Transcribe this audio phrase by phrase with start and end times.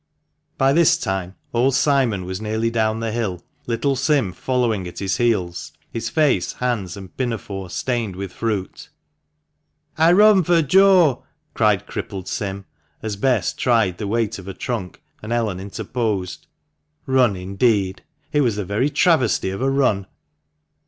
[0.57, 5.17] By this time old Simon was nearly down the hill, little Sim following at his
[5.17, 8.89] heels, his face, hands, and pinafore stained with fruit.
[9.99, 11.21] "I run for Joe,"
[11.53, 12.65] cried crippled Sim,
[13.03, 16.47] as Bess tried the weight of a trunk, and Ellen interposed.
[17.05, 18.03] Run, indeed!
[18.33, 20.07] It was the very travestie of a run